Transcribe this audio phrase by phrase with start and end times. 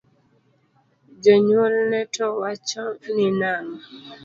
[1.23, 3.75] Jonyuolne to wachoni nang’o?